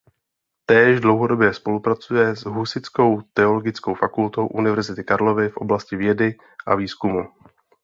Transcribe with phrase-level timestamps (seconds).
[0.65, 7.27] Též dlouhodobě spolupracuje s Husitskou teologickou fakultou Univerzity Karlovy v oblasti vědy a výzkumu.